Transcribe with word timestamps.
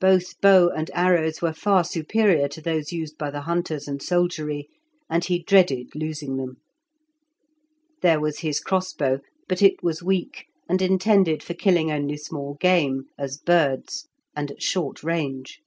Both 0.00 0.40
bow 0.40 0.70
and 0.70 0.90
arrows 0.94 1.42
were 1.42 1.52
far 1.52 1.84
superior 1.84 2.48
to 2.48 2.62
those 2.62 2.90
used 2.90 3.18
by 3.18 3.30
the 3.30 3.42
hunters 3.42 3.86
and 3.86 4.02
soldiery, 4.02 4.66
and 5.10 5.22
he 5.26 5.42
dreaded 5.42 5.88
losing 5.94 6.38
them. 6.38 6.56
There 8.00 8.18
was 8.18 8.38
his 8.38 8.60
crossbow, 8.60 9.20
but 9.50 9.60
it 9.60 9.82
was 9.82 10.02
weak, 10.02 10.46
and 10.70 10.80
intended 10.80 11.42
for 11.42 11.52
killing 11.52 11.92
only 11.92 12.16
small 12.16 12.54
game, 12.62 13.08
as 13.18 13.36
birds, 13.36 14.08
and 14.34 14.50
at 14.50 14.62
short 14.62 15.02
range. 15.04 15.60